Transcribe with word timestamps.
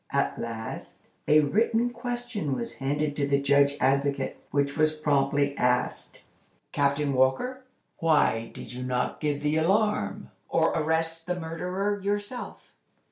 At 0.09 0.39
last, 0.41 1.03
a 1.27 1.41
written 1.41 1.91
question 1.91 2.55
was 2.55 2.77
handed 2.77 3.15
to 3.17 3.27
the 3.27 3.39
Judge 3.39 3.77
Advocate, 3.79 4.39
which 4.49 4.75
was 4.75 4.95
promptly 4.95 5.55
asked: 5.57 6.23
"Captain 6.71 7.13
Walker, 7.13 7.65
why 7.97 8.49
did 8.51 8.73
you 8.73 8.81
not 8.81 9.19
give 9.19 9.43
the 9.43 9.57
alarm, 9.57 10.31
or 10.49 10.69
arrest 10.69 11.27
the 11.27 11.39
murderer 11.39 12.01
yourself?" 12.01 12.73